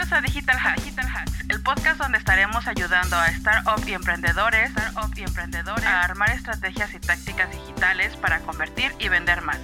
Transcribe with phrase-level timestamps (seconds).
[0.00, 5.84] Bienvenidos a Digital Hacks, el podcast donde estaremos ayudando a startups y startup y emprendedores
[5.84, 9.58] a armar estrategias y tácticas digitales para convertir y vender más.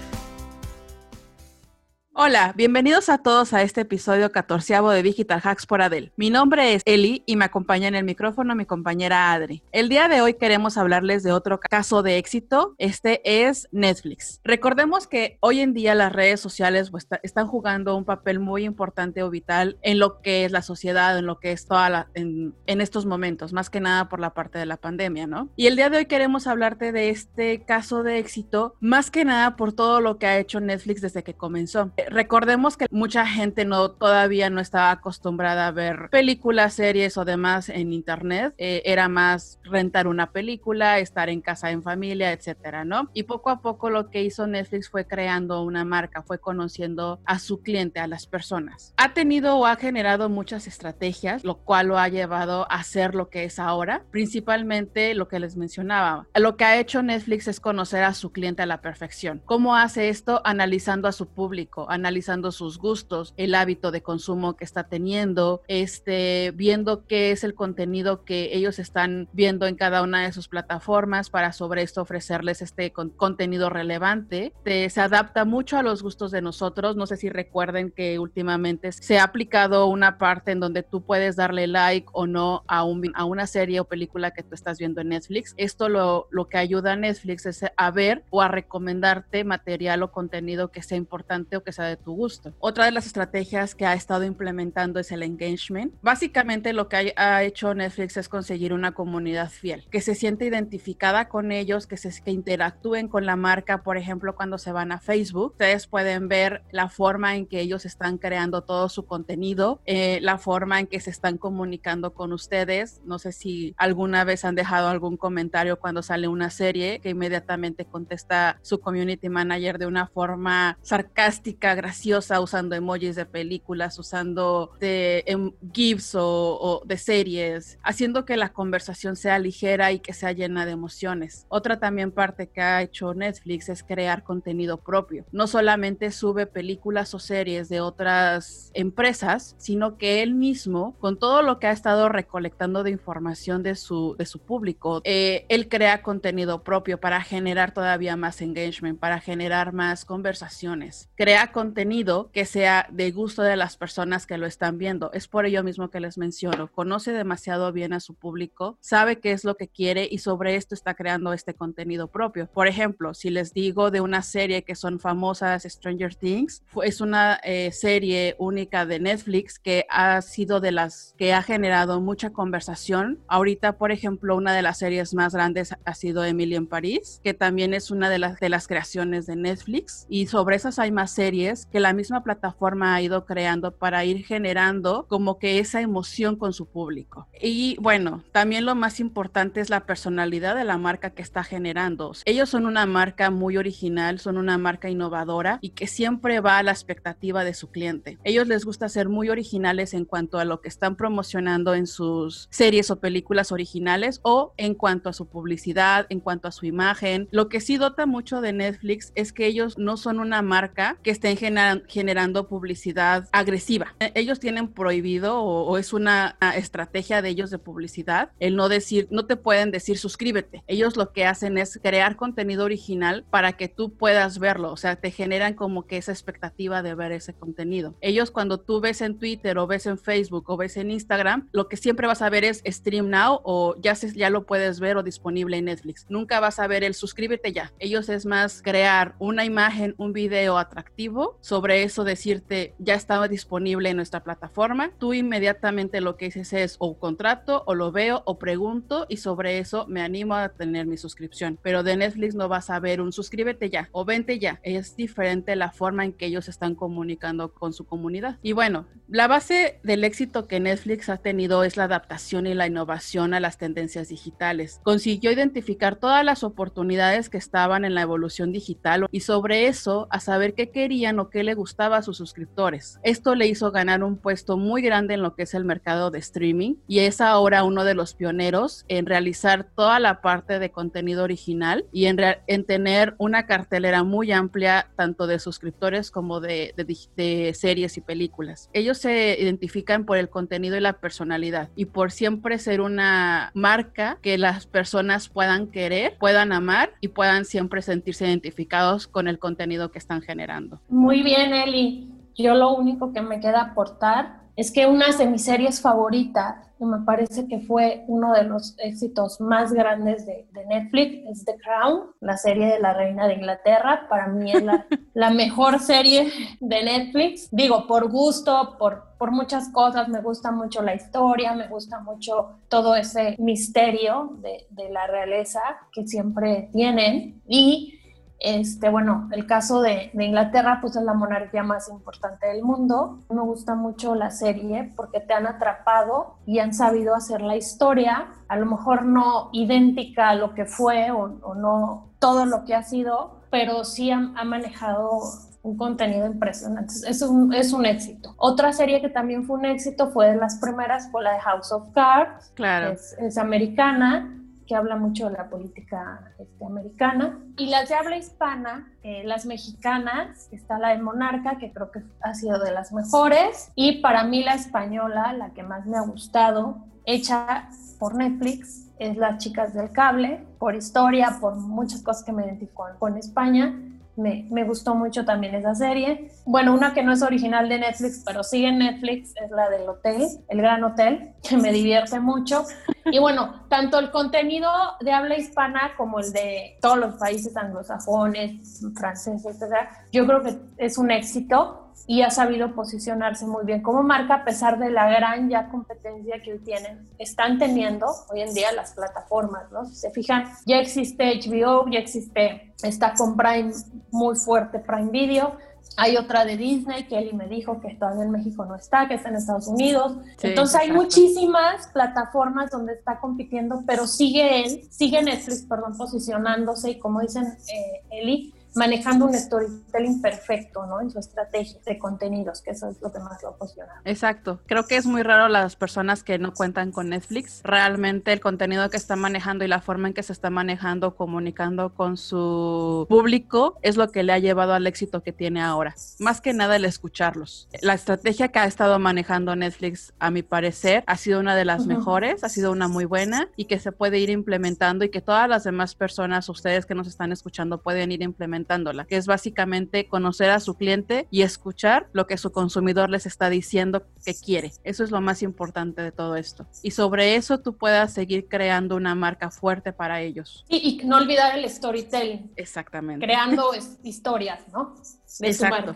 [2.19, 6.13] Hola, bienvenidos a todos a este episodio catorceavo de Digital Hacks por Adel.
[6.17, 9.63] Mi nombre es Eli y me acompaña en el micrófono mi compañera Adri.
[9.71, 12.75] El día de hoy queremos hablarles de otro caso de éxito.
[12.79, 14.41] Este es Netflix.
[14.45, 19.23] Recordemos que hoy en día las redes sociales pues, están jugando un papel muy importante
[19.23, 22.55] o vital en lo que es la sociedad, en lo que es toda la, en,
[22.65, 25.51] en estos momentos, más que nada por la parte de la pandemia, ¿no?
[25.55, 29.57] Y el día de hoy queremos hablarte de este caso de éxito, más que nada
[29.57, 33.91] por todo lo que ha hecho Netflix desde que comenzó recordemos que mucha gente no
[33.91, 38.55] todavía no estaba acostumbrada a ver películas, series o demás en internet.
[38.59, 43.11] Eh, era más rentar una película, estar en casa en familia, etcétera, ¿no?
[43.15, 47.39] Y poco a poco lo que hizo Netflix fue creando una marca, fue conociendo a
[47.39, 48.95] su cliente, a las personas.
[48.97, 53.29] Ha tenido o ha generado muchas estrategias, lo cual lo ha llevado a ser lo
[53.29, 56.27] que es ahora, principalmente lo que les mencionaba.
[56.35, 59.43] Lo que ha hecho Netflix es conocer a su cliente a la perfección.
[59.45, 60.41] ¿Cómo hace esto?
[60.45, 66.53] Analizando a su público, analizando sus gustos, el hábito de consumo que está teniendo, este,
[66.55, 71.31] viendo qué es el contenido que ellos están viendo en cada una de sus plataformas
[71.31, 74.53] para sobre esto ofrecerles este contenido relevante.
[74.65, 76.97] se adapta mucho a los gustos de nosotros.
[76.97, 81.37] No sé si recuerden que últimamente se ha aplicado una parte en donde tú puedes
[81.37, 85.01] darle like o no a, un, a una serie o película que tú estás viendo
[85.01, 85.55] en Netflix.
[85.57, 90.13] Esto lo, lo que ayuda a Netflix es a ver o a recomendarte material o
[90.13, 92.55] contenido que sea importante o que sea de tu gusto.
[92.59, 95.95] Otra de las estrategias que ha estado implementando es el engagement.
[96.03, 101.29] Básicamente lo que ha, hecho Netflix es conseguir una comunidad fiel, que se siente identificada
[101.29, 105.01] con ellos, que, se, que interactúen con la marca, por ejemplo, cuando se van a
[105.01, 105.53] Facebook.
[105.53, 110.39] Ustedes pueden ver la forma en que ellos están creando todo su contenido, eh, la
[110.39, 113.01] forma en que se están comunicando con ustedes.
[113.05, 117.85] No sé si alguna vez han dejado algún comentario cuando sale una serie que inmediatamente
[117.85, 125.25] contesta su community manager de una forma sarcástica, graciosa, usando emojis de películas, usando de
[125.27, 130.67] em, GIFs o, de series, haciendo que la conversación sea ligera y que sea llena
[130.67, 131.47] de emociones.
[131.49, 135.25] Otra también parte que ha hecho Netflix es crear contenido propio.
[135.33, 141.43] No solamente sube películas o series de otras empresas, sino que él mismo, con todo
[141.43, 146.03] lo que ha estado recolectando de información de su, de su público, eh, él crea
[146.03, 151.09] contenido propio para generar todavía más engagement, para generar más conversaciones.
[151.17, 155.11] Crea contenido que sea de gusto de las personas que lo están viendo.
[155.15, 156.71] Es por ello mismo que les menciono.
[156.71, 160.75] Conoce demasiado bien a su público, sabe qué es lo que quiere y sobre esto
[160.75, 162.47] está creando este contenido propio.
[162.53, 167.41] Por ejemplo, si les digo de una serie que son famosas, Stranger Things, es una
[167.43, 173.19] eh, serie única de Netflix que ha sido de las que ha generado mucha conversación.
[173.29, 177.33] Ahorita, por ejemplo, una de las series más grandes ha sido Emily en París, que
[177.33, 180.05] también es una de las, de las creaciones de Netflix.
[180.11, 184.25] Y sobre esas hay más series que la misma plataforma ha ido creando para ir
[184.25, 187.29] generando como que esa emoción con su público.
[187.41, 192.13] Y bueno, también lo más importante es la personalidad de la marca que está generando.
[192.25, 196.63] Ellos son una marca muy original, son una marca innovadora y que siempre va a
[196.63, 198.19] la expectativa de su cliente.
[198.25, 202.49] Ellos les gusta ser muy originales en cuanto a lo que están promocionando en sus
[202.51, 207.29] series o películas originales o en cuanto a su publicidad, en cuanto a su imagen.
[207.31, 211.11] Lo que sí dota mucho de Netflix es que ellos no son una marca que
[211.37, 213.95] generando publicidad agresiva.
[214.15, 219.27] Ellos tienen prohibido o, es una estrategia de ellos de publicidad el no decir, no
[219.27, 220.63] te pueden decir suscríbete.
[220.67, 224.73] Ellos lo que hacen es crear contenido original para que tú puedas verlo.
[224.73, 227.95] O sea, te generan como que esa expectativa de ver ese contenido.
[228.01, 231.69] Ellos cuando tú ves en Twitter o ves en Facebook o ves en Instagram, lo
[231.69, 234.97] que siempre vas a ver es Stream Now o ya, se, ya lo puedes ver
[234.97, 236.07] o disponible en Netflix.
[236.09, 237.73] Nunca vas a ver el suscríbete ya.
[237.79, 243.91] Ellos es más crear una imagen, un video atractivo sobre eso decirte ya estaba disponible
[243.91, 248.39] en nuestra plataforma, tú inmediatamente lo que dices es o contrato o lo veo o
[248.39, 251.59] pregunto y sobre eso me animo a tener mi suscripción.
[251.63, 254.61] Pero de Netflix no vas a ver un suscríbete ya o vente ya.
[254.63, 258.39] Es diferente la forma en que ellos están comunicando con su comunidad.
[258.43, 262.67] Y bueno, la base del éxito que Netflix ha tenido es la adaptación y la
[262.67, 264.81] innovación a las tendencias digitales.
[264.83, 270.21] Consiguió identificar todas las oportunidades que estaban en la evolución digital y sobre eso a
[270.21, 272.99] saber qué querían o qué le gustaba a sus suscriptores.
[273.03, 276.19] Esto le hizo ganar un puesto muy grande en lo que es el mercado de
[276.19, 281.25] streaming y es ahora uno de los pioneros en realizar toda la parte de contenido
[281.25, 287.55] original y en, en tener una cartelera muy amplia tanto de suscriptores como de, de
[287.55, 288.71] series y películas.
[288.73, 294.19] Ellos se identifican por el contenido y la personalidad y por siempre ser una marca
[294.23, 299.91] que las personas puedan querer, puedan amar y puedan siempre sentirse identificados con el contenido
[299.91, 300.81] que están generando.
[300.89, 302.13] Muy bien, Eli.
[302.35, 306.85] Yo lo único que me queda aportar es que una de mis series favoritas, y
[306.85, 312.11] me parece que fue uno de los éxitos más grandes de, Netflix, es The Crown,
[312.21, 314.07] la serie de la reina de Inglaterra.
[314.09, 317.49] Para mí es la, la mejor serie de Netflix.
[317.51, 322.59] Digo, por gusto, por, por muchas cosas, me gusta mucho la historia, me gusta mucho
[322.69, 325.61] todo ese misterio de, de la realeza
[325.93, 327.43] que siempre tienen.
[327.47, 328.01] Y
[328.39, 333.21] este, bueno, el caso de, Inglaterra, pues es la monarquía más importante del mundo.
[333.31, 338.29] Me gusta mucho la serie porque te han atrapado y han sabido hacer la historia,
[338.49, 342.83] a lo mejor no idéntica a lo que fue o, no todo lo que ha
[342.83, 345.21] sido, pero sí ha, manejado
[345.63, 346.95] un contenido impresionante.
[347.09, 348.35] Es un, es un éxito.
[348.37, 351.73] Otra serie que también fue un éxito fue de las primeras, fue la de House
[351.73, 352.53] of Cards.
[352.55, 352.93] Claro.
[352.93, 354.33] Es, es americana
[354.67, 357.39] que habla mucho de la política este, americana.
[357.59, 362.03] Y las de habla hispana, eh, las mexicanas, está la de Monarca, que creo que
[362.21, 363.73] ha sido de las mejores.
[363.75, 369.17] Y para mí la española, la que más me ha gustado, hecha por Netflix, es
[369.17, 373.75] Las Chicas del Cable, por historia, por muchas cosas que me identifico con España
[374.17, 376.31] me, me, gustó mucho también esa serie.
[376.45, 379.89] Bueno, una que no es original de Netflix, pero sigue en Netflix, es la del
[379.89, 382.65] hotel, El Gran Hotel, que me divierte mucho.
[383.05, 384.71] Y bueno, tanto el contenido
[385.01, 390.59] de habla hispana como el de todos los países anglosajones, franceses, etc., yo creo que
[390.79, 395.11] es un éxito y ha sabido posicionarse muy bien como marca a pesar de la
[395.11, 399.85] gran ya competencia que tienen, están teniendo hoy en día las plataformas, ¿no?
[399.87, 403.73] Si se fijan, ya existe HBO, ya existe, está con Prime
[404.11, 405.57] muy fuerte Prime Video,
[405.97, 409.15] hay otra de Disney que Eli me dijo que todavía en México no está, que
[409.15, 410.19] está en Estados Unidos.
[410.43, 416.99] Entonces hay muchísimas plataformas donde está compitiendo, pero sigue él, sigue Netflix, perdón, posicionándose y
[416.99, 421.01] como dicen eh, Eli, manejando un storytelling perfecto, ¿no?
[421.01, 424.01] En su estrategia de contenidos, que eso es lo que más lo apasiona.
[424.05, 424.61] Exacto.
[424.67, 427.61] Creo que es muy raro las personas que no cuentan con Netflix.
[427.65, 431.95] Realmente el contenido que está manejando y la forma en que se está manejando, comunicando
[431.95, 435.95] con su público, es lo que le ha llevado al éxito que tiene ahora.
[436.19, 437.69] Más que nada el escucharlos.
[437.81, 441.87] La estrategia que ha estado manejando Netflix, a mi parecer, ha sido una de las
[441.87, 445.49] mejores, ha sido una muy buena y que se puede ir implementando y que todas
[445.49, 448.66] las demás personas, ustedes que nos están escuchando, pueden ir implementando
[449.09, 453.49] que es básicamente conocer a su cliente y escuchar lo que su consumidor les está
[453.49, 454.73] diciendo que quiere.
[454.85, 456.67] Eso es lo más importante de todo esto.
[456.83, 460.65] Y sobre eso tú puedas seguir creando una marca fuerte para ellos.
[460.69, 462.53] Y, no olvidar el storytelling.
[462.57, 463.25] Exactamente.
[463.25, 463.71] Creando
[464.03, 464.95] historias, ¿no?
[465.39, 465.95] De Exacto.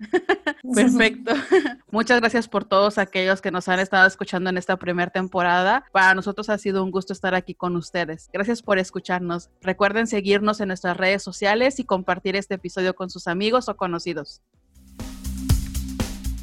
[0.74, 1.34] Perfecto.
[1.90, 5.84] Muchas gracias por todos aquellos que nos han estado escuchando en esta primera temporada.
[5.92, 8.30] Para nosotros ha sido un gusto estar aquí con ustedes.
[8.32, 9.50] Gracias por escucharnos.
[9.60, 14.42] Recuerden seguirnos en nuestras redes sociales y compartir este episodio con sus amigos o conocidos.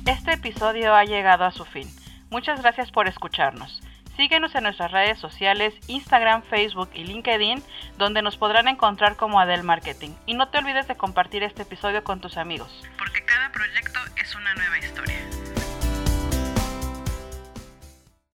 [0.05, 1.87] Este episodio ha llegado a su fin.
[2.29, 3.81] Muchas gracias por escucharnos.
[4.17, 7.61] Síguenos en nuestras redes sociales, Instagram, Facebook y LinkedIn,
[7.99, 10.09] donde nos podrán encontrar como Adel Marketing.
[10.25, 13.23] Y no te olvides de compartir este episodio con tus amigos, porque
[13.57, 15.16] proyecto es una nueva historia.